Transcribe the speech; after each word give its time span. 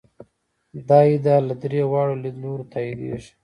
دا 0.87 0.99
ادعا 1.13 1.37
له 1.47 1.55
درې 1.61 1.81
واړو 1.91 2.21
لیدلورو 2.23 2.69
تاییدېږي. 2.73 3.31